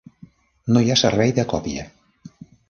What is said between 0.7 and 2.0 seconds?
No hi ha servei de còpia.